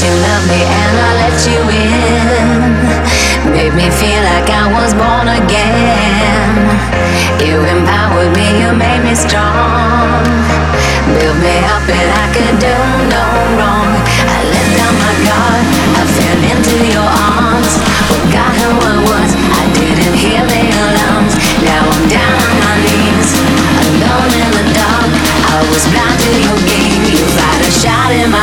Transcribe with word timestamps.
You 0.00 0.08
love 0.08 0.44
me 0.48 0.64
and 0.64 0.96
I 0.96 1.10
let 1.20 1.36
you 1.44 1.60
in. 1.60 3.52
Made 3.52 3.74
me 3.76 3.92
feel 3.92 4.22
like 4.32 4.48
I 4.48 4.64
was 4.72 4.96
born 4.96 5.28
again. 5.28 6.56
You 7.44 7.60
empowered 7.60 8.32
me, 8.32 8.64
you 8.64 8.72
made 8.72 9.04
me 9.04 9.12
strong. 9.12 10.24
Built 11.04 11.36
me 11.44 11.52
up 11.68 11.84
and 11.84 12.08
I 12.16 12.26
could 12.32 12.56
do 12.56 12.76
no 13.12 13.24
wrong. 13.60 13.92
I 14.24 14.40
let 14.48 14.68
down 14.72 14.94
my 15.04 15.14
guard, 15.20 15.64
I 15.68 16.02
fell 16.16 16.40
into 16.48 16.76
your 16.96 17.10
arms. 17.36 17.72
Forgot 18.08 18.56
who 18.56 18.70
I 18.80 18.96
was, 19.04 19.30
I 19.36 19.68
didn't 19.76 20.16
hear 20.16 20.40
the 20.40 20.62
alarms. 20.80 21.36
Now 21.60 21.84
I'm 21.84 22.04
down 22.08 22.36
on 22.40 22.56
my 22.56 22.76
knees, 22.88 23.36
alone 23.84 24.32
in 24.32 24.48
the 24.48 24.66
dark. 24.72 25.12
I 25.44 25.60
was 25.68 25.84
blind 25.92 26.16
to 26.24 26.32
your 26.40 26.60
game, 26.64 27.04
you 27.04 27.20
fired 27.36 27.68
a 27.68 27.72
shot 27.84 28.16
in 28.16 28.32
my 28.32 28.39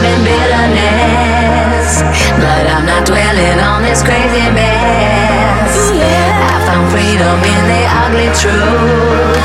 up 0.00 0.06
in 0.08 0.24
bitterness. 0.24 2.00
But 2.40 2.64
I'm 2.72 2.86
not 2.86 3.04
dwelling 3.04 3.60
on 3.60 3.82
this 3.82 4.02
crazy 4.02 4.48
mess. 4.56 5.92
I 5.92 6.56
found 6.64 6.88
freedom 6.88 7.36
in 7.36 7.62
the 7.68 7.84
ugly 8.00 8.30
truth. 8.40 9.44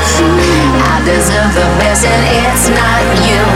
I 0.80 0.96
deserve 1.04 1.52
the 1.52 1.68
best, 1.80 2.06
and 2.08 2.22
it's 2.40 2.68
not 2.72 3.00
you. 3.28 3.55